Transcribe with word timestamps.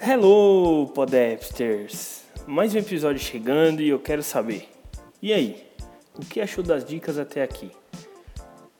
Hello, 0.00 0.88
Podapsters! 0.92 2.24
Mais 2.48 2.74
um 2.74 2.78
episódio 2.78 3.20
chegando 3.20 3.80
e 3.80 3.90
eu 3.90 4.00
quero 4.00 4.24
saber. 4.24 4.68
E 5.22 5.32
aí, 5.32 5.64
o 6.16 6.26
que 6.26 6.40
achou 6.40 6.64
das 6.64 6.84
dicas 6.84 7.16
até 7.16 7.44
aqui? 7.44 7.70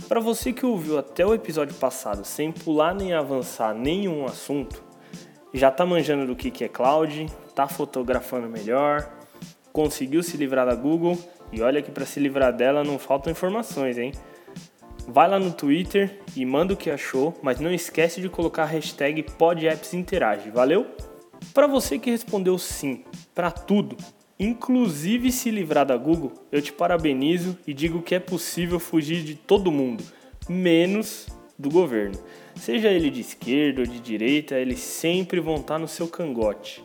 Para 0.09 0.19
você 0.19 0.53
que 0.53 0.67
ouviu 0.67 0.99
até 0.99 1.25
o 1.25 1.33
episódio 1.33 1.77
passado 1.77 2.25
sem 2.25 2.51
pular 2.51 2.97
nem 2.97 3.13
avançar 3.13 3.73
nenhum 3.73 4.27
assunto, 4.27 4.83
já 5.55 5.71
tá 5.71 5.87
manjando 5.87 6.27
do 6.27 6.35
que 6.35 6.65
é 6.65 6.69
cloud, 6.69 7.27
tá 7.55 7.69
fotografando 7.69 8.49
melhor, 8.49 9.09
conseguiu 9.73 10.25
se 10.25 10.37
livrar 10.37 10.67
da 10.67 10.75
Google 10.75 11.17
e 11.53 11.63
olha 11.63 11.83
que 11.83 11.91
para 11.91 12.05
se 12.05 12.21
livrar 12.21 12.53
dela 12.53 12.85
não 12.85 12.99
faltam 12.99 13.31
informações, 13.31 13.99
hein? 13.99 14.13
Vai 15.07 15.29
lá 15.29 15.39
no 15.39 15.53
Twitter 15.53 16.21
e 16.37 16.45
manda 16.45 16.75
o 16.75 16.77
que 16.77 16.91
achou, 16.91 17.39
mas 17.43 17.61
não 17.61 17.73
esquece 17.73 18.21
de 18.21 18.29
colocar 18.29 18.65
a 18.65 18.67
hashtag 18.67 19.23
PodAppsInterage, 19.23 20.51
valeu? 20.51 20.87
Para 21.55 21.67
você 21.67 21.99
que 21.99 22.11
respondeu 22.11 22.59
sim 22.59 23.05
para 23.35 23.51
tudo, 23.51 23.97
inclusive 24.39 25.33
se 25.33 25.51
livrar 25.51 25.87
da 25.87 25.97
Google, 25.97 26.33
eu 26.53 26.61
te 26.61 26.73
parabenizo 26.73 27.57
e 27.67 27.73
digo 27.73 28.03
que 28.03 28.15
é 28.15 28.21
possível 28.21 28.79
fugir 28.79 29.23
de 29.23 29.35
todo 29.35 29.73
mundo, 29.73 30.05
menos 30.49 31.27
do 31.59 31.71
governo. 31.71 32.19
Seja 32.55 32.89
ele 32.89 33.09
de 33.09 33.21
esquerda 33.21 33.81
ou 33.81 33.87
de 33.87 34.01
direita, 34.01 34.57
eles 34.57 34.81
sempre 34.81 35.41
vão 35.41 35.57
estar 35.57 35.79
no 35.79 35.89
seu 35.89 36.07
cangote. 36.07 36.83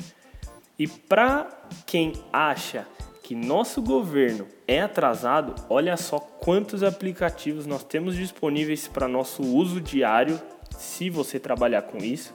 E 0.79 0.87
para 0.87 1.47
quem 1.85 2.13
acha 2.31 2.87
que 3.33 3.35
nosso 3.35 3.81
governo 3.81 4.45
é 4.67 4.79
atrasado, 4.79 5.55
olha 5.67 5.97
só 5.97 6.19
quantos 6.19 6.83
aplicativos 6.83 7.65
nós 7.65 7.83
temos 7.83 8.15
disponíveis 8.15 8.87
para 8.87 9.07
nosso 9.07 9.41
uso 9.41 9.81
diário, 9.81 10.39
se 10.77 11.09
você 11.09 11.39
trabalhar 11.39 11.81
com 11.81 11.97
isso, 11.97 12.31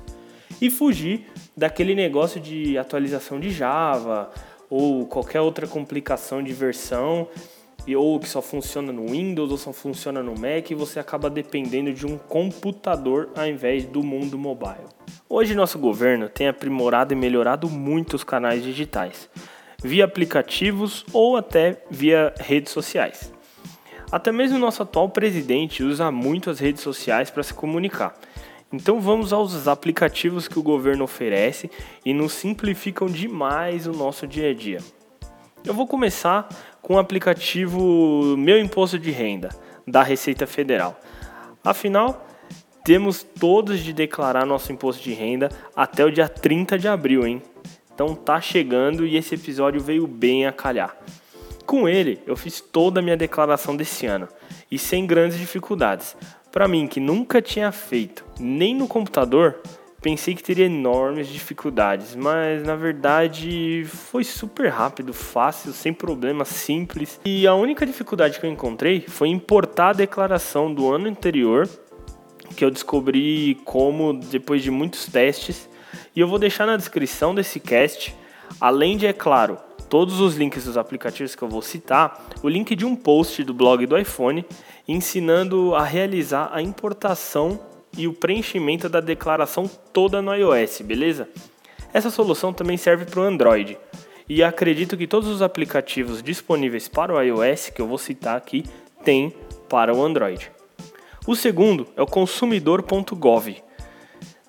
e 0.60 0.68
fugir 0.68 1.26
daquele 1.56 1.94
negócio 1.94 2.40
de 2.40 2.76
atualização 2.76 3.38
de 3.38 3.48
Java 3.48 4.28
ou 4.68 5.06
qualquer 5.06 5.40
outra 5.40 5.68
complicação 5.68 6.42
de 6.42 6.52
versão 6.52 7.28
ou 7.96 8.18
que 8.18 8.28
só 8.28 8.42
funciona 8.42 8.92
no 8.92 9.06
Windows 9.06 9.52
ou 9.52 9.56
só 9.56 9.72
funciona 9.72 10.20
no 10.20 10.32
Mac 10.32 10.68
e 10.70 10.74
você 10.74 10.98
acaba 10.98 11.30
dependendo 11.30 11.92
de 11.92 12.06
um 12.06 12.18
computador 12.18 13.30
ao 13.36 13.46
invés 13.46 13.84
do 13.84 14.02
mundo 14.02 14.36
mobile. 14.36 14.84
Hoje 15.28 15.54
nosso 15.54 15.78
governo 15.78 16.28
tem 16.28 16.48
aprimorado 16.48 17.14
e 17.14 17.16
melhorado 17.16 17.70
muito 17.70 18.14
os 18.14 18.24
canais 18.24 18.64
digitais, 18.64 19.30
via 19.82 20.04
aplicativos 20.04 21.04
ou 21.12 21.36
até 21.36 21.82
via 21.90 22.34
redes 22.38 22.72
sociais. 22.72 23.32
Até 24.10 24.32
mesmo 24.32 24.58
nosso 24.58 24.82
atual 24.82 25.08
presidente 25.08 25.82
usa 25.82 26.10
muito 26.10 26.50
as 26.50 26.58
redes 26.58 26.82
sociais 26.82 27.30
para 27.30 27.42
se 27.42 27.54
comunicar. 27.54 28.14
Então 28.72 29.00
vamos 29.00 29.32
aos 29.32 29.68
aplicativos 29.68 30.48
que 30.48 30.58
o 30.58 30.62
governo 30.62 31.04
oferece 31.04 31.70
e 32.04 32.12
nos 32.12 32.32
simplificam 32.32 33.06
demais 33.06 33.86
o 33.86 33.92
nosso 33.92 34.26
dia 34.26 34.50
a 34.50 34.54
dia. 34.54 34.78
Eu 35.64 35.74
vou 35.74 35.86
começar 35.86 36.48
com 36.82 36.94
o 36.94 36.98
aplicativo 36.98 38.36
Meu 38.36 38.58
Imposto 38.58 38.98
de 38.98 39.10
Renda, 39.10 39.50
da 39.86 40.02
Receita 40.02 40.46
Federal. 40.46 40.98
Afinal, 41.64 42.26
temos 42.84 43.22
todos 43.22 43.80
de 43.80 43.92
declarar 43.92 44.46
nosso 44.46 44.72
imposto 44.72 45.02
de 45.02 45.12
renda 45.12 45.50
até 45.76 46.04
o 46.04 46.10
dia 46.10 46.28
30 46.28 46.78
de 46.78 46.88
abril, 46.88 47.26
hein? 47.26 47.42
Então 47.98 48.14
tá 48.14 48.40
chegando 48.40 49.04
e 49.04 49.16
esse 49.16 49.34
episódio 49.34 49.80
veio 49.80 50.06
bem 50.06 50.46
a 50.46 50.52
calhar. 50.52 50.96
Com 51.66 51.88
ele, 51.88 52.20
eu 52.28 52.36
fiz 52.36 52.60
toda 52.60 53.00
a 53.00 53.02
minha 53.02 53.16
declaração 53.16 53.74
desse 53.74 54.06
ano 54.06 54.28
e 54.70 54.78
sem 54.78 55.04
grandes 55.04 55.36
dificuldades. 55.36 56.16
Para 56.52 56.68
mim, 56.68 56.86
que 56.86 57.00
nunca 57.00 57.42
tinha 57.42 57.72
feito 57.72 58.24
nem 58.38 58.72
no 58.72 58.86
computador, 58.86 59.60
Pensei 60.00 60.32
que 60.32 60.44
teria 60.44 60.66
enormes 60.66 61.26
dificuldades, 61.26 62.14
mas 62.14 62.62
na 62.62 62.76
verdade 62.76 63.84
foi 63.84 64.22
super 64.22 64.68
rápido, 64.68 65.12
fácil, 65.12 65.72
sem 65.72 65.92
problema, 65.92 66.44
simples. 66.44 67.20
E 67.24 67.48
a 67.48 67.54
única 67.56 67.84
dificuldade 67.84 68.38
que 68.38 68.46
eu 68.46 68.50
encontrei 68.50 69.00
foi 69.00 69.26
importar 69.26 69.88
a 69.88 69.94
declaração 69.94 70.72
do 70.72 70.88
ano 70.88 71.08
anterior, 71.08 71.68
que 72.54 72.64
eu 72.64 72.70
descobri 72.70 73.56
como 73.64 74.12
depois 74.14 74.62
de 74.62 74.70
muitos 74.70 75.06
testes. 75.06 75.67
E 76.18 76.20
eu 76.20 76.26
vou 76.26 76.36
deixar 76.36 76.66
na 76.66 76.76
descrição 76.76 77.32
desse 77.32 77.60
cast, 77.60 78.12
além 78.60 78.96
de, 78.96 79.06
é 79.06 79.12
claro, 79.12 79.56
todos 79.88 80.18
os 80.18 80.34
links 80.34 80.64
dos 80.64 80.76
aplicativos 80.76 81.36
que 81.36 81.42
eu 81.44 81.48
vou 81.48 81.62
citar, 81.62 82.26
o 82.42 82.48
link 82.48 82.74
de 82.74 82.84
um 82.84 82.96
post 82.96 83.44
do 83.44 83.54
blog 83.54 83.86
do 83.86 83.96
iPhone 83.96 84.44
ensinando 84.88 85.76
a 85.76 85.84
realizar 85.84 86.50
a 86.52 86.60
importação 86.60 87.60
e 87.96 88.08
o 88.08 88.12
preenchimento 88.12 88.88
da 88.88 88.98
declaração 88.98 89.70
toda 89.92 90.20
no 90.20 90.34
iOS, 90.34 90.80
beleza? 90.80 91.28
Essa 91.92 92.10
solução 92.10 92.52
também 92.52 92.76
serve 92.76 93.04
para 93.04 93.20
o 93.20 93.22
Android. 93.22 93.78
E 94.28 94.42
acredito 94.42 94.96
que 94.96 95.06
todos 95.06 95.28
os 95.28 95.40
aplicativos 95.40 96.20
disponíveis 96.20 96.88
para 96.88 97.14
o 97.14 97.22
iOS, 97.22 97.70
que 97.70 97.80
eu 97.80 97.86
vou 97.86 97.96
citar 97.96 98.36
aqui, 98.36 98.64
têm 99.04 99.32
para 99.68 99.94
o 99.94 100.04
Android. 100.04 100.50
O 101.28 101.36
segundo 101.36 101.86
é 101.96 102.02
o 102.02 102.06
consumidor.gov. 102.06 103.67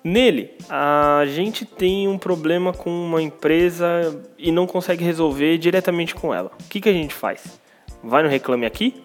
Nele, 0.02 0.56
a 0.68 1.24
gente 1.26 1.66
tem 1.66 2.08
um 2.08 2.16
problema 2.16 2.72
com 2.72 2.90
uma 2.90 3.20
empresa 3.20 4.18
e 4.38 4.50
não 4.50 4.66
consegue 4.66 5.04
resolver 5.04 5.58
diretamente 5.58 6.14
com 6.14 6.34
ela. 6.34 6.50
O 6.58 6.68
que, 6.68 6.80
que 6.80 6.88
a 6.88 6.92
gente 6.92 7.14
faz? 7.14 7.60
Vai 8.02 8.22
no 8.22 8.28
Reclame 8.28 8.64
Aqui? 8.64 9.02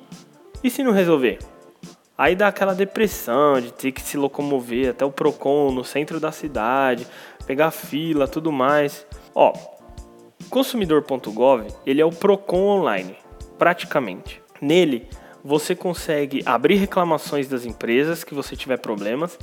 E 0.63 0.69
se 0.69 0.83
não 0.83 0.93
resolver? 0.93 1.39
Aí 2.17 2.33
dá 2.33 2.47
aquela 2.47 2.73
depressão 2.73 3.59
de 3.59 3.73
ter 3.73 3.91
que 3.91 4.01
se 4.01 4.15
locomover 4.15 4.91
até 4.91 5.03
o 5.03 5.11
Procon 5.11 5.69
no 5.71 5.83
centro 5.83 6.17
da 6.17 6.31
cidade, 6.31 7.05
pegar 7.45 7.71
fila, 7.71 8.25
tudo 8.25 8.53
mais. 8.53 9.05
Ó, 9.33 9.51
consumidor.gov, 10.49 11.67
ele 11.85 11.99
é 11.99 12.05
o 12.05 12.11
Procon 12.11 12.79
online, 12.79 13.17
praticamente. 13.59 14.41
Nele, 14.61 15.09
você 15.43 15.75
consegue 15.75 16.41
abrir 16.45 16.75
reclamações 16.77 17.49
das 17.49 17.65
empresas 17.65 18.23
que 18.23 18.33
você 18.33 18.55
tiver 18.55 18.77
problemas, 18.77 19.37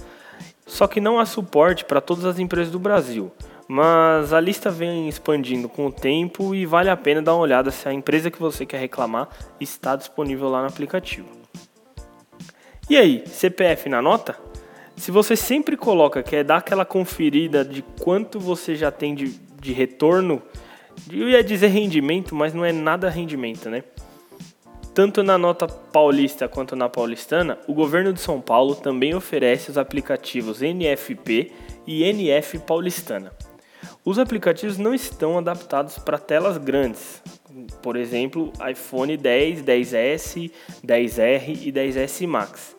só 0.67 0.87
que 0.87 1.00
não 1.00 1.19
há 1.19 1.27
suporte 1.27 1.84
para 1.84 2.00
todas 2.00 2.25
as 2.25 2.39
empresas 2.39 2.73
do 2.73 2.78
Brasil. 2.78 3.33
Mas 3.69 4.33
a 4.33 4.41
lista 4.41 4.71
vem 4.71 5.09
expandindo 5.09 5.69
com 5.69 5.87
o 5.87 5.93
tempo 5.93 6.55
e 6.55 6.67
vale 6.67 6.91
a 6.91 6.97
pena 6.97 7.23
dar 7.23 7.34
uma 7.34 7.43
olhada 7.43 7.71
se 7.71 7.89
a 7.89 7.93
empresa 7.93 8.31
que 8.31 8.39
você 8.39 8.67
quer 8.67 8.78
reclamar 8.78 9.28
está 9.61 9.97
disponível 9.97 10.49
lá 10.49 10.61
no 10.61 10.69
aplicativo. 10.69 11.28
E 12.91 12.97
aí, 12.97 13.25
CPF 13.27 13.89
na 13.89 14.03
nota? 14.03 14.37
Se 14.97 15.11
você 15.11 15.34
sempre 15.34 15.77
coloca 15.77 16.23
que 16.23 16.37
é 16.37 16.45
dar 16.45 16.59
aquela 16.59 16.84
conferida 16.84 17.65
de 17.65 17.83
quanto 18.00 18.39
você 18.39 18.77
já 18.77 18.91
tem 18.91 19.15
de, 19.15 19.41
de 19.61 19.73
retorno, 19.73 20.43
eu 21.11 21.29
ia 21.29 21.43
dizer 21.43 21.69
rendimento, 21.69 22.34
mas 22.34 22.53
não 22.53 22.65
é 22.65 22.73
nada 22.73 23.09
rendimento, 23.09 23.71
né? 23.71 23.83
Tanto 24.94 25.22
na 25.22 25.38
nota 25.38 25.66
paulista 25.66 26.47
quanto 26.47 26.76
na 26.76 26.86
paulistana, 26.86 27.58
o 27.66 27.72
governo 27.72 28.12
de 28.12 28.20
São 28.20 28.42
Paulo 28.42 28.75
também 28.75 29.14
oferece 29.14 29.70
os 29.70 29.78
aplicativos 29.78 30.60
NFP 30.60 31.50
e 31.86 32.04
NF 32.04 32.58
Paulistana. 32.58 33.32
Os 34.04 34.19
aplicativos 34.19 34.76
não 34.76 34.94
estão 34.94 35.38
adaptados 35.38 35.98
para 35.98 36.19
telas 36.19 36.58
grandes, 36.58 37.22
por 37.81 37.97
exemplo, 37.97 38.52
iPhone 38.70 39.16
10, 39.16 39.62
10S, 39.62 40.50
10R 40.84 41.58
e 41.62 41.72
10S 41.72 42.26
Max. 42.26 42.76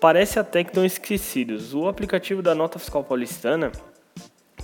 Parece 0.00 0.40
até 0.40 0.64
que 0.64 0.70
estão 0.70 0.84
esquecidos. 0.84 1.72
O 1.72 1.86
aplicativo 1.86 2.42
da 2.42 2.54
Nota 2.54 2.80
Fiscal 2.80 3.04
Paulistana 3.04 3.70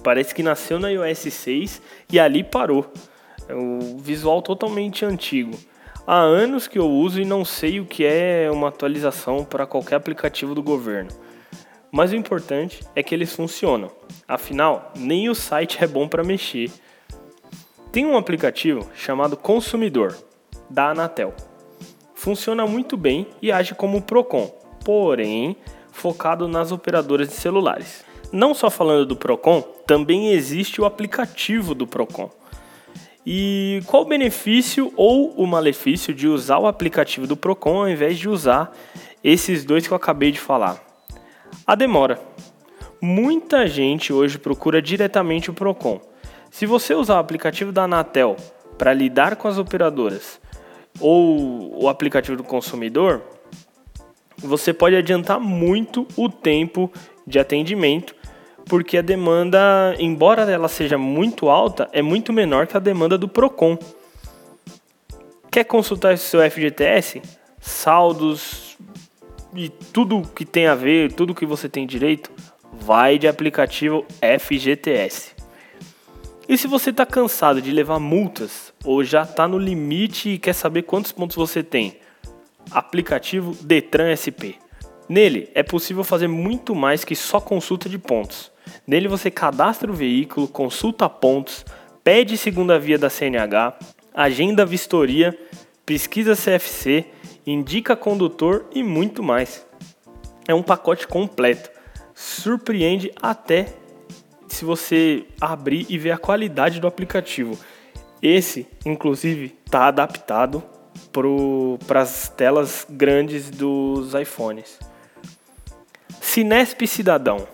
parece 0.02 0.34
que 0.34 0.42
nasceu 0.42 0.80
na 0.80 0.90
iOS 0.90 1.18
6 1.18 1.82
e 2.12 2.18
ali 2.18 2.42
parou. 2.42 2.92
É 3.48 3.54
o 3.54 3.96
visual 3.98 4.42
totalmente 4.42 5.04
antigo. 5.04 5.56
Há 6.06 6.16
anos 6.16 6.66
que 6.66 6.78
eu 6.78 6.88
uso 6.88 7.20
e 7.20 7.24
não 7.24 7.44
sei 7.44 7.78
o 7.78 7.84
que 7.84 8.04
é 8.04 8.50
uma 8.50 8.68
atualização 8.68 9.44
para 9.44 9.66
qualquer 9.66 9.96
aplicativo 9.96 10.54
do 10.54 10.62
governo. 10.62 11.10
Mas 11.92 12.12
o 12.12 12.16
importante 12.16 12.80
é 12.96 13.02
que 13.02 13.14
eles 13.14 13.34
funcionam. 13.34 13.90
Afinal, 14.26 14.92
nem 14.96 15.28
o 15.28 15.34
site 15.34 15.82
é 15.82 15.86
bom 15.86 16.08
para 16.08 16.24
mexer. 16.24 16.70
Tem 17.92 18.06
um 18.06 18.16
aplicativo 18.16 18.88
chamado 18.94 19.36
Consumidor, 19.36 20.16
da 20.68 20.90
Anatel. 20.90 21.34
Funciona 22.14 22.66
muito 22.66 22.96
bem 22.96 23.26
e 23.42 23.50
age 23.52 23.74
como 23.74 23.98
o 23.98 24.02
Procon, 24.02 24.46
porém 24.84 25.56
focado 25.90 26.48
nas 26.48 26.72
operadoras 26.72 27.28
de 27.28 27.34
celulares. 27.34 28.04
Não 28.32 28.54
só 28.54 28.70
falando 28.70 29.06
do 29.06 29.16
Procon, 29.16 29.60
também 29.86 30.32
existe 30.32 30.80
o 30.80 30.84
aplicativo 30.84 31.74
do 31.74 31.86
Procon. 31.86 32.30
E 33.26 33.82
qual 33.86 34.02
o 34.02 34.08
benefício 34.08 34.92
ou 34.96 35.32
o 35.32 35.46
malefício 35.46 36.14
de 36.14 36.26
usar 36.26 36.58
o 36.58 36.66
aplicativo 36.66 37.26
do 37.26 37.36
Procon 37.36 37.80
ao 37.80 37.88
invés 37.88 38.18
de 38.18 38.28
usar 38.28 38.74
esses 39.22 39.64
dois 39.64 39.86
que 39.86 39.92
eu 39.92 39.96
acabei 39.96 40.32
de 40.32 40.40
falar? 40.40 40.82
A 41.66 41.74
demora. 41.74 42.18
Muita 43.00 43.66
gente 43.66 44.12
hoje 44.12 44.38
procura 44.38 44.80
diretamente 44.80 45.50
o 45.50 45.54
Procon, 45.54 46.00
se 46.50 46.66
você 46.66 46.94
usar 46.94 47.14
o 47.14 47.18
aplicativo 47.18 47.70
da 47.70 47.84
Anatel 47.84 48.36
para 48.76 48.92
lidar 48.92 49.36
com 49.36 49.46
as 49.46 49.56
operadoras 49.56 50.40
ou 50.98 51.82
o 51.82 51.88
aplicativo 51.88 52.36
do 52.36 52.42
consumidor, 52.42 53.22
você 54.36 54.72
pode 54.72 54.96
adiantar 54.96 55.38
muito 55.38 56.06
o 56.16 56.28
tempo 56.28 56.90
de 57.24 57.38
atendimento, 57.38 58.16
porque 58.70 58.98
a 58.98 59.02
demanda, 59.02 59.96
embora 59.98 60.42
ela 60.42 60.68
seja 60.68 60.96
muito 60.96 61.48
alta, 61.48 61.88
é 61.92 62.00
muito 62.00 62.32
menor 62.32 62.68
que 62.68 62.76
a 62.76 62.80
demanda 62.80 63.18
do 63.18 63.26
Procon. 63.26 63.76
Quer 65.50 65.64
consultar 65.64 66.16
seu 66.16 66.40
FGTS? 66.48 67.20
Saldos 67.60 68.78
e 69.56 69.68
tudo 69.68 70.22
que 70.22 70.44
tem 70.44 70.68
a 70.68 70.76
ver, 70.76 71.12
tudo 71.12 71.34
que 71.34 71.44
você 71.44 71.68
tem 71.68 71.84
direito, 71.84 72.30
vai 72.72 73.18
de 73.18 73.26
aplicativo 73.26 74.06
FGTS. 74.38 75.32
E 76.48 76.56
se 76.56 76.68
você 76.68 76.90
está 76.90 77.04
cansado 77.04 77.60
de 77.60 77.72
levar 77.72 77.98
multas 77.98 78.72
ou 78.84 79.02
já 79.02 79.22
está 79.22 79.48
no 79.48 79.58
limite 79.58 80.28
e 80.28 80.38
quer 80.38 80.52
saber 80.52 80.82
quantos 80.82 81.10
pontos 81.10 81.34
você 81.34 81.64
tem, 81.64 81.96
aplicativo 82.70 83.52
Detran 83.64 84.14
SP. 84.14 84.62
Nele 85.10 85.50
é 85.56 85.62
possível 85.64 86.04
fazer 86.04 86.28
muito 86.28 86.72
mais 86.72 87.02
que 87.02 87.16
só 87.16 87.40
consulta 87.40 87.88
de 87.88 87.98
pontos. 87.98 88.52
Nele 88.86 89.08
você 89.08 89.28
cadastra 89.28 89.90
o 89.90 89.94
veículo, 89.94 90.46
consulta 90.46 91.08
pontos, 91.08 91.66
pede 92.04 92.38
segunda 92.38 92.78
via 92.78 92.96
da 92.96 93.10
CNH, 93.10 93.76
agenda 94.14 94.64
vistoria, 94.64 95.36
pesquisa 95.84 96.36
CFC, 96.36 97.06
indica 97.44 97.96
condutor 97.96 98.66
e 98.72 98.84
muito 98.84 99.20
mais. 99.20 99.66
É 100.46 100.54
um 100.54 100.62
pacote 100.62 101.08
completo. 101.08 101.72
Surpreende 102.14 103.10
até 103.20 103.66
se 104.46 104.64
você 104.64 105.24
abrir 105.40 105.86
e 105.88 105.98
ver 105.98 106.12
a 106.12 106.18
qualidade 106.18 106.78
do 106.78 106.86
aplicativo. 106.86 107.58
Esse, 108.22 108.64
inclusive, 108.86 109.56
está 109.66 109.88
adaptado 109.88 110.62
para 111.84 112.00
as 112.00 112.28
telas 112.28 112.86
grandes 112.88 113.50
dos 113.50 114.14
iPhones. 114.14 114.78
Cinesp 116.32 116.86
Cidadão. 116.86 117.44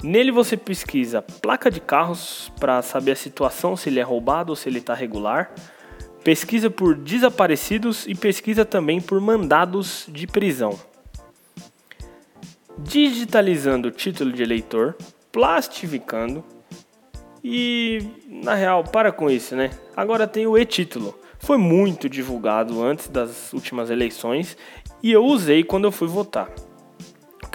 Nele 0.00 0.30
você 0.30 0.56
pesquisa 0.56 1.20
placa 1.20 1.68
de 1.68 1.80
carros 1.80 2.52
para 2.60 2.80
saber 2.80 3.10
a 3.10 3.16
situação, 3.16 3.76
se 3.76 3.88
ele 3.88 3.98
é 3.98 4.02
roubado 4.04 4.50
ou 4.50 4.56
se 4.56 4.68
ele 4.68 4.78
está 4.78 4.94
regular. 4.94 5.52
Pesquisa 6.22 6.70
por 6.70 6.94
desaparecidos 6.94 8.06
e 8.06 8.14
pesquisa 8.14 8.64
também 8.64 9.00
por 9.00 9.20
mandados 9.20 10.06
de 10.08 10.24
prisão. 10.24 10.78
Digitalizando 12.78 13.88
o 13.88 13.90
título 13.90 14.32
de 14.32 14.40
eleitor, 14.40 14.94
plastificando 15.32 16.44
e, 17.42 18.08
na 18.28 18.54
real, 18.54 18.84
para 18.84 19.10
com 19.10 19.28
isso, 19.28 19.56
né? 19.56 19.70
Agora 19.96 20.28
tem 20.28 20.46
o 20.46 20.56
e-título 20.56 21.18
foi 21.40 21.56
muito 21.56 22.08
divulgado 22.08 22.82
antes 22.82 23.08
das 23.08 23.52
últimas 23.52 23.90
eleições 23.90 24.56
e 25.02 25.12
eu 25.12 25.24
usei 25.24 25.62
quando 25.62 25.84
eu 25.84 25.92
fui 25.92 26.08
votar. 26.08 26.48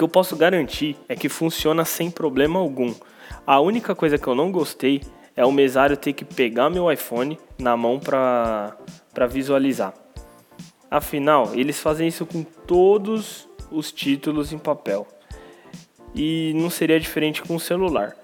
Que 0.02 0.04
eu 0.04 0.10
posso 0.10 0.36
garantir 0.36 0.98
é 1.08 1.16
que 1.16 1.30
funciona 1.30 1.86
sem 1.86 2.10
problema 2.10 2.60
algum. 2.60 2.92
A 3.46 3.60
única 3.60 3.94
coisa 3.94 4.18
que 4.18 4.26
eu 4.26 4.34
não 4.34 4.52
gostei 4.52 5.00
é 5.36 5.46
o 5.46 5.52
mesário 5.52 5.96
ter 5.96 6.14
que 6.14 6.26
pegar 6.26 6.72
meu 6.72 6.92
iPhone 6.92 7.38
na 7.60 7.78
mão 7.78 8.00
para 8.00 9.28
visualizar. 9.30 9.94
Afinal, 10.90 11.52
eles 11.54 11.80
fazem 11.80 12.08
isso 12.08 12.26
com 12.26 12.42
todos 12.42 13.48
os 13.70 13.92
títulos 13.92 14.52
em 14.52 14.58
papel. 14.58 15.06
E 16.16 16.52
não 16.56 16.72
seria 16.72 17.00
diferente 17.00 17.44
com 17.44 17.56
o 17.56 17.60
celular. 17.60 18.16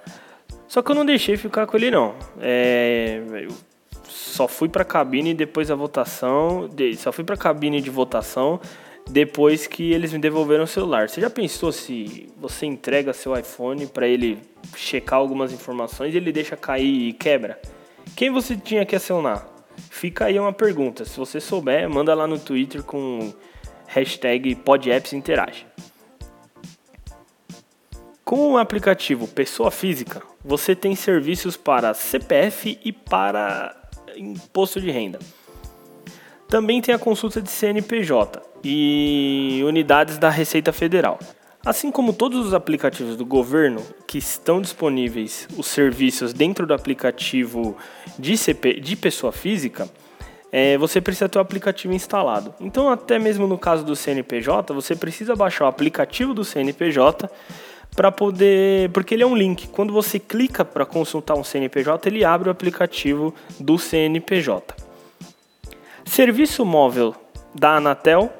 Só 0.67 0.81
que 0.81 0.89
eu 0.89 0.95
não 0.95 1.05
deixei 1.05 1.37
ficar 1.37 1.67
com 1.67 1.77
ele 1.77 1.91
não. 1.91 2.15
É, 2.41 3.21
só 4.03 4.47
fui 4.47 4.67
para 4.67 4.83
cabine 4.83 5.31
depois 5.31 5.67
da 5.67 5.75
votação, 5.75 6.67
só 6.97 7.11
fui 7.11 7.23
para 7.23 7.35
a 7.35 7.37
cabine 7.37 7.79
de 7.79 7.91
votação 7.91 8.59
depois 9.09 9.67
que 9.67 9.91
eles 9.91 10.11
me 10.11 10.19
devolveram 10.19 10.65
o 10.65 10.67
celular. 10.67 11.09
Você 11.09 11.21
já 11.21 11.29
pensou 11.29 11.71
se 11.71 12.27
você 12.37 12.65
entrega 12.65 13.13
seu 13.13 13.37
iPhone 13.37 13.87
para 13.87 14.07
ele 14.07 14.39
checar 14.75 15.19
algumas 15.19 15.51
informações 15.53 16.13
e 16.13 16.17
ele 16.17 16.31
deixa 16.31 16.57
cair 16.57 17.09
e 17.09 17.13
quebra? 17.13 17.59
Quem 18.15 18.29
você 18.29 18.55
tinha 18.55 18.85
que 18.85 18.95
acionar? 18.95 19.47
Fica 19.89 20.25
aí 20.25 20.39
uma 20.39 20.53
pergunta. 20.53 21.05
Se 21.05 21.17
você 21.17 21.39
souber, 21.39 21.89
manda 21.89 22.13
lá 22.13 22.27
no 22.27 22.39
Twitter 22.39 22.83
com 22.83 23.33
hashtag 23.87 24.55
PodAppsInterage. 24.55 25.65
Com 28.25 28.53
o 28.53 28.57
aplicativo 28.57 29.27
Pessoa 29.27 29.71
Física, 29.71 30.21
você 30.43 30.75
tem 30.75 30.95
serviços 30.95 31.55
para 31.55 31.93
CPF 31.93 32.77
e 32.83 32.91
para 32.91 33.73
imposto 34.17 34.81
de 34.81 34.91
renda. 34.91 35.19
Também 36.47 36.81
tem 36.81 36.95
a 36.95 36.99
consulta 36.99 37.41
de 37.41 37.49
CNPJ 37.49 38.41
e 38.63 39.61
unidades 39.65 40.17
da 40.17 40.29
Receita 40.29 40.71
Federal. 40.71 41.19
Assim 41.65 41.91
como 41.91 42.13
todos 42.13 42.45
os 42.45 42.53
aplicativos 42.53 43.17
do 43.17 43.25
governo 43.25 43.81
que 44.07 44.17
estão 44.17 44.61
disponíveis, 44.61 45.45
os 45.57 45.67
serviços 45.67 46.31
dentro 46.31 46.65
do 46.65 46.73
aplicativo 46.73 47.75
de, 48.17 48.37
CP, 48.37 48.79
de 48.79 48.95
pessoa 48.95 49.33
física, 49.33 49.89
é, 50.49 50.77
você 50.77 51.01
precisa 51.01 51.27
ter 51.27 51.37
o 51.37 51.41
aplicativo 51.41 51.93
instalado. 51.93 52.55
Então, 52.61 52.89
até 52.89 53.19
mesmo 53.19 53.45
no 53.45 53.57
caso 53.57 53.83
do 53.83 53.97
CNPJ, 53.97 54.73
você 54.73 54.95
precisa 54.95 55.35
baixar 55.35 55.65
o 55.65 55.67
aplicativo 55.67 56.33
do 56.33 56.45
CNPJ 56.45 57.29
para 57.93 58.09
poder, 58.09 58.89
porque 58.91 59.13
ele 59.13 59.23
é 59.23 59.27
um 59.27 59.35
link. 59.35 59.67
Quando 59.67 59.91
você 59.91 60.17
clica 60.17 60.63
para 60.63 60.85
consultar 60.85 61.35
um 61.35 61.43
CNPJ, 61.43 62.07
ele 62.07 62.23
abre 62.23 62.47
o 62.47 62.51
aplicativo 62.51 63.35
do 63.59 63.77
CNPJ. 63.77 64.86
Serviço 66.07 66.65
móvel 66.65 67.13
da 67.53 67.75
Anatel, 67.75 68.31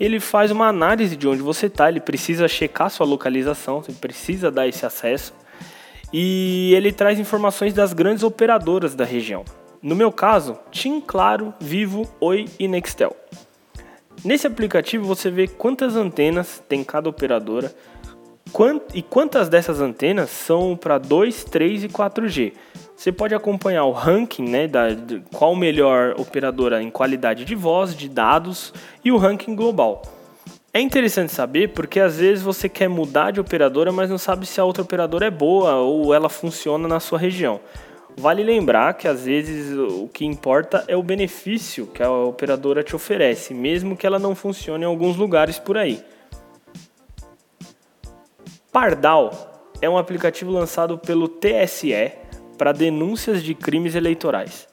ele 0.00 0.18
faz 0.18 0.50
uma 0.50 0.66
análise 0.66 1.14
de 1.14 1.28
onde 1.28 1.42
você 1.42 1.66
está, 1.66 1.88
ele 1.88 2.00
precisa 2.00 2.48
checar 2.48 2.90
sua 2.90 3.06
localização, 3.06 3.82
você 3.82 3.92
precisa 3.92 4.50
dar 4.50 4.66
esse 4.66 4.84
acesso 4.84 5.32
e 6.12 6.72
ele 6.74 6.90
traz 6.90 7.20
informações 7.20 7.72
das 7.72 7.92
grandes 7.92 8.24
operadoras 8.24 8.94
da 8.94 9.04
região. 9.04 9.44
No 9.82 9.94
meu 9.94 10.10
caso, 10.10 10.58
TIM, 10.72 11.00
Claro, 11.00 11.54
Vivo, 11.60 12.10
Oi 12.20 12.46
e 12.58 12.66
Nextel. 12.66 13.14
Nesse 14.24 14.46
aplicativo 14.46 15.04
você 15.04 15.30
vê 15.30 15.46
quantas 15.46 15.94
antenas 15.94 16.62
tem 16.68 16.82
cada 16.82 17.08
operadora, 17.08 17.72
e 18.94 19.02
quantas 19.02 19.48
dessas 19.48 19.80
antenas 19.80 20.30
são 20.30 20.76
para 20.76 20.98
2, 20.98 21.44
3 21.44 21.84
e 21.84 21.88
4G? 21.88 22.52
Você 22.96 23.10
pode 23.10 23.34
acompanhar 23.34 23.84
o 23.84 23.90
ranking, 23.90 24.48
né, 24.48 24.68
da 24.68 24.90
de 24.90 25.20
qual 25.32 25.54
melhor 25.54 26.14
operadora 26.18 26.82
em 26.82 26.90
qualidade 26.90 27.44
de 27.44 27.54
voz, 27.54 27.94
de 27.94 28.08
dados 28.08 28.72
e 29.04 29.10
o 29.10 29.16
ranking 29.16 29.54
global. 29.54 30.02
É 30.72 30.80
interessante 30.80 31.32
saber 31.32 31.72
porque 31.72 32.00
às 32.00 32.18
vezes 32.18 32.42
você 32.42 32.68
quer 32.68 32.88
mudar 32.88 33.30
de 33.30 33.40
operadora, 33.40 33.92
mas 33.92 34.10
não 34.10 34.18
sabe 34.18 34.46
se 34.46 34.60
a 34.60 34.64
outra 34.64 34.82
operadora 34.82 35.26
é 35.26 35.30
boa 35.30 35.76
ou 35.76 36.14
ela 36.14 36.28
funciona 36.28 36.88
na 36.88 36.98
sua 36.98 37.18
região. 37.18 37.60
Vale 38.16 38.44
lembrar 38.44 38.94
que 38.94 39.08
às 39.08 39.24
vezes 39.24 39.76
o 39.76 40.08
que 40.08 40.24
importa 40.24 40.84
é 40.86 40.96
o 40.96 41.02
benefício 41.02 41.86
que 41.88 42.02
a 42.02 42.10
operadora 42.10 42.82
te 42.82 42.94
oferece, 42.94 43.52
mesmo 43.52 43.96
que 43.96 44.06
ela 44.06 44.18
não 44.20 44.34
funcione 44.34 44.84
em 44.84 44.86
alguns 44.86 45.16
lugares 45.16 45.58
por 45.58 45.76
aí. 45.76 46.02
Pardal 48.72 49.70
é 49.80 49.88
um 49.88 49.98
aplicativo 49.98 50.50
lançado 50.50 50.96
pelo 50.96 51.28
TSE 51.28 52.12
para 52.56 52.72
denúncias 52.72 53.42
de 53.42 53.54
crimes 53.54 53.94
eleitorais. 53.94 54.68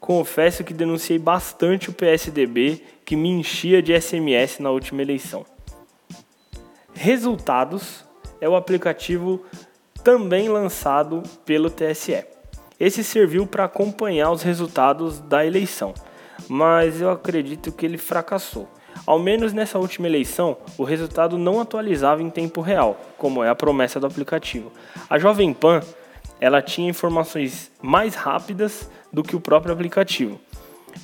Confesso 0.00 0.64
que 0.64 0.74
denunciei 0.74 1.18
bastante 1.18 1.88
o 1.88 1.92
PSDB 1.92 2.82
que 3.04 3.14
me 3.14 3.28
enchia 3.28 3.82
de 3.82 3.98
SMS 3.98 4.58
na 4.58 4.70
última 4.70 5.02
eleição. 5.02 5.46
Resultados 6.92 8.04
é 8.40 8.48
o 8.48 8.56
aplicativo 8.56 9.44
também 10.02 10.48
lançado 10.48 11.22
pelo 11.44 11.70
TSE. 11.70 12.24
Esse 12.78 13.04
serviu 13.04 13.46
para 13.46 13.64
acompanhar 13.64 14.32
os 14.32 14.42
resultados 14.42 15.20
da 15.20 15.46
eleição, 15.46 15.94
mas 16.48 17.00
eu 17.00 17.10
acredito 17.10 17.70
que 17.70 17.86
ele 17.86 17.96
fracassou. 17.96 18.68
Ao 19.06 19.18
menos 19.18 19.52
nessa 19.52 19.78
última 19.78 20.06
eleição, 20.06 20.56
o 20.76 20.84
resultado 20.84 21.38
não 21.38 21.60
atualizava 21.60 22.22
em 22.22 22.30
tempo 22.30 22.60
real, 22.60 23.00
como 23.16 23.42
é 23.42 23.48
a 23.48 23.54
promessa 23.54 23.98
do 23.98 24.06
aplicativo. 24.06 24.72
A 25.08 25.18
Jovem 25.18 25.52
Pan 25.54 25.80
ela 26.42 26.60
tinha 26.60 26.90
informações 26.90 27.70
mais 27.80 28.16
rápidas 28.16 28.90
do 29.12 29.22
que 29.22 29.36
o 29.36 29.40
próprio 29.40 29.72
aplicativo. 29.72 30.40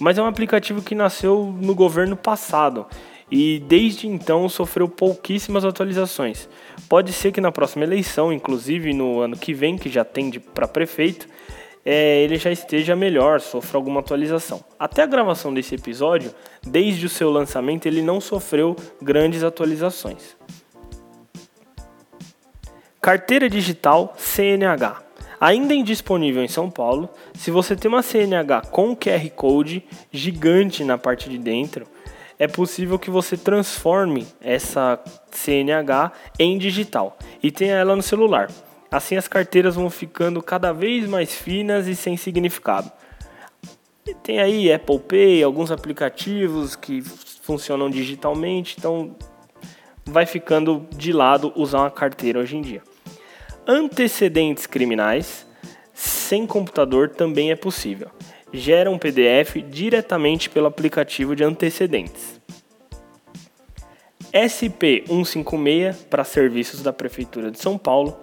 Mas 0.00 0.18
é 0.18 0.22
um 0.22 0.26
aplicativo 0.26 0.82
que 0.82 0.96
nasceu 0.96 1.54
no 1.60 1.76
governo 1.76 2.16
passado 2.16 2.84
e 3.30 3.60
desde 3.60 4.08
então 4.08 4.48
sofreu 4.48 4.88
pouquíssimas 4.88 5.64
atualizações. 5.64 6.48
Pode 6.88 7.12
ser 7.12 7.30
que 7.30 7.40
na 7.40 7.52
próxima 7.52 7.84
eleição, 7.84 8.32
inclusive 8.32 8.92
no 8.92 9.20
ano 9.20 9.36
que 9.36 9.54
vem, 9.54 9.78
que 9.78 9.88
já 9.88 10.04
tende 10.04 10.40
para 10.40 10.66
prefeito, 10.66 11.28
é, 11.84 12.20
ele 12.24 12.36
já 12.36 12.50
esteja 12.50 12.96
melhor, 12.96 13.40
sofra 13.40 13.78
alguma 13.78 14.00
atualização. 14.00 14.64
Até 14.76 15.04
a 15.04 15.06
gravação 15.06 15.54
desse 15.54 15.76
episódio, 15.76 16.34
desde 16.66 17.06
o 17.06 17.08
seu 17.08 17.30
lançamento, 17.30 17.86
ele 17.86 18.02
não 18.02 18.20
sofreu 18.20 18.74
grandes 19.00 19.44
atualizações. 19.44 20.36
Carteira 23.00 23.48
digital 23.48 24.12
CNH. 24.18 25.07
Ainda 25.40 25.74
indisponível 25.74 26.42
em 26.42 26.48
São 26.48 26.68
Paulo, 26.68 27.08
se 27.34 27.50
você 27.50 27.76
tem 27.76 27.88
uma 27.88 28.02
CNH 28.02 28.62
com 28.70 28.96
QR 28.96 29.30
Code 29.30 29.84
gigante 30.10 30.82
na 30.82 30.98
parte 30.98 31.30
de 31.30 31.38
dentro, 31.38 31.86
é 32.38 32.46
possível 32.46 32.98
que 32.98 33.10
você 33.10 33.36
transforme 33.36 34.26
essa 34.40 34.98
CNH 35.30 36.12
em 36.38 36.58
digital 36.58 37.16
e 37.42 37.50
tenha 37.50 37.76
ela 37.76 37.94
no 37.94 38.02
celular. 38.02 38.50
Assim 38.90 39.16
as 39.16 39.28
carteiras 39.28 39.74
vão 39.74 39.90
ficando 39.90 40.42
cada 40.42 40.72
vez 40.72 41.06
mais 41.08 41.34
finas 41.34 41.86
e 41.86 41.94
sem 41.94 42.16
significado. 42.16 42.90
Tem 44.22 44.40
aí 44.40 44.72
Apple 44.72 44.98
Pay, 45.00 45.42
alguns 45.42 45.70
aplicativos 45.70 46.74
que 46.74 47.02
funcionam 47.42 47.90
digitalmente, 47.90 48.76
então 48.78 49.14
vai 50.04 50.26
ficando 50.26 50.86
de 50.96 51.12
lado 51.12 51.52
usar 51.54 51.80
uma 51.80 51.90
carteira 51.90 52.40
hoje 52.40 52.56
em 52.56 52.62
dia. 52.62 52.82
Antecedentes 53.68 54.66
criminais 54.66 55.46
sem 55.92 56.46
computador 56.46 57.10
também 57.10 57.50
é 57.50 57.56
possível 57.56 58.08
gera 58.52 58.90
um 58.90 58.98
PDF 58.98 59.56
diretamente 59.68 60.48
pelo 60.48 60.66
aplicativo 60.66 61.36
de 61.36 61.44
antecedentes. 61.44 62.40
SP156 64.32 66.04
para 66.08 66.24
serviços 66.24 66.82
da 66.82 66.92
Prefeitura 66.92 67.50
de 67.50 67.58
São 67.58 67.78
Paulo. 67.78 68.18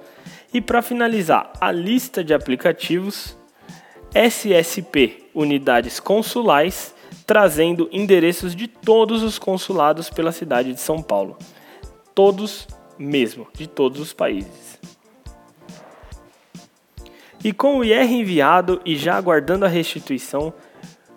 E 0.53 0.61
para 0.61 0.81
finalizar 0.81 1.51
a 1.59 1.71
lista 1.71 2.23
de 2.23 2.33
aplicativos, 2.33 3.37
SSP 4.13 5.29
Unidades 5.33 5.99
Consulais, 5.99 6.95
trazendo 7.25 7.89
endereços 7.91 8.55
de 8.55 8.67
todos 8.67 9.21
os 9.21 9.37
consulados 9.37 10.09
pela 10.09 10.31
cidade 10.31 10.73
de 10.73 10.79
São 10.79 11.01
Paulo. 11.01 11.37
Todos 12.13 12.67
mesmo, 12.97 13.47
de 13.53 13.67
todos 13.67 13.99
os 13.99 14.13
países. 14.13 14.79
E 17.45 17.53
com 17.53 17.77
o 17.77 17.83
IR 17.83 18.11
enviado 18.11 18.81
e 18.83 18.95
já 18.95 19.15
aguardando 19.15 19.65
a 19.65 19.67
restituição, 19.67 20.51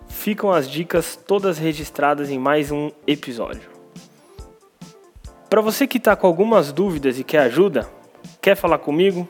ficam 0.07 0.51
as 0.51 0.69
dicas 0.69 1.15
todas 1.15 1.57
registradas 1.57 2.29
em 2.29 2.37
mais 2.37 2.69
um 2.69 2.91
episódio. 3.07 3.67
Para 5.49 5.59
você 5.59 5.87
que 5.87 5.97
está 5.97 6.15
com 6.15 6.27
algumas 6.27 6.71
dúvidas 6.71 7.17
e 7.17 7.23
quer 7.23 7.39
ajuda, 7.39 7.89
quer 8.39 8.53
falar 8.55 8.77
comigo? 8.77 9.27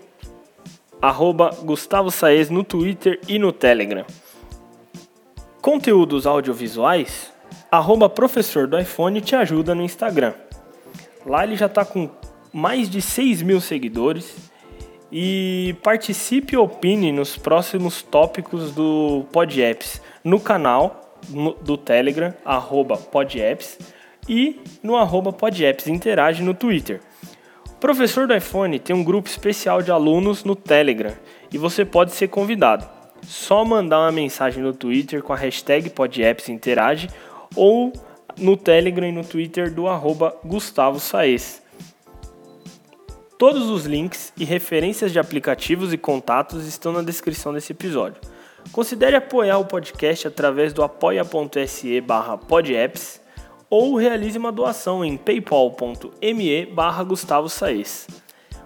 Arroba 1.02 1.52
Gustavo 1.64 2.12
Saez 2.12 2.50
no 2.50 2.66
Twitter 2.66 3.18
e 3.30 3.40
no 3.40 3.54
Telegram. 3.54 4.06
Conteúdos 5.62 6.28
audiovisuais? 6.28 7.32
Arroba 7.72 8.10
Professor 8.10 8.68
do 8.68 8.78
iPhone 8.78 9.22
te 9.22 9.38
ajuda 9.38 9.74
no 9.74 9.84
Instagram. 9.84 10.34
Lá 11.26 11.46
ele 11.46 11.56
já 11.56 11.68
está 11.68 11.86
com 11.86 12.10
mais 12.52 12.90
de 12.90 13.02
6 13.02 13.42
mil 13.42 13.62
seguidores 13.62 14.50
e 15.12 15.76
participe 15.84 16.54
e 16.54 16.58
opine 16.58 17.12
nos 17.12 17.36
próximos 17.38 18.02
tópicos 18.02 18.72
do 18.72 19.26
PodApps 19.32 20.02
no 20.24 20.40
canal 20.40 21.18
do 21.62 21.78
Telegram, 21.78 22.34
arroba 22.46 22.98
PodApps, 22.98 23.80
e 24.28 24.60
no 24.84 24.96
arroba 24.96 25.34
PodApps 25.34 25.88
Interage 25.88 26.44
no 26.44 26.54
Twitter. 26.54 27.02
O 27.68 27.80
professor 27.80 28.28
do 28.28 28.36
iPhone 28.36 28.78
tem 28.78 28.96
um 28.96 29.04
grupo 29.04 29.28
especial 29.28 29.82
de 29.82 29.90
alunos 29.90 30.44
no 30.44 30.56
Telegram 30.56 31.14
e 31.52 31.58
você 31.58 31.84
pode 31.84 32.12
ser 32.12 32.28
convidado. 32.28 32.88
Só 33.24 33.66
mandar 33.66 34.00
uma 34.00 34.12
mensagem 34.12 34.62
no 34.62 34.74
Twitter 34.74 35.24
com 35.24 35.34
a 35.34 35.36
hashtag 35.36 35.90
PodApps 35.90 36.50
Interage 36.50 37.10
ou 37.56 37.92
no 38.38 38.56
Telegram 38.56 39.08
e 39.08 39.12
no 39.12 39.24
Twitter 39.24 39.74
do 39.74 39.88
arroba 39.88 40.36
Gustavo 40.44 41.00
Saez. 41.00 41.62
Todos 43.40 43.70
os 43.70 43.86
links 43.86 44.34
e 44.36 44.44
referências 44.44 45.14
de 45.14 45.18
aplicativos 45.18 45.94
e 45.94 45.98
contatos 45.98 46.68
estão 46.68 46.92
na 46.92 47.02
descrição 47.02 47.54
desse 47.54 47.72
episódio. 47.72 48.20
Considere 48.74 49.16
apoiar 49.16 49.58
o 49.60 49.66
podcast 49.66 50.28
através 50.28 50.74
do 50.74 50.84
apoia.se 50.84 52.02
barra 52.02 52.38
podapps 52.38 53.22
ou 53.70 53.96
realize 53.96 54.38
uma 54.38 54.52
doação 54.52 55.06
em 55.06 55.16
paypal.me 55.16 56.66
barra 56.66 57.02
Gustavo 57.06 57.48
Saez. 57.48 58.08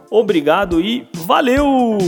Obrigado 0.10 0.82
e 0.82 1.08
valeu! 1.14 2.00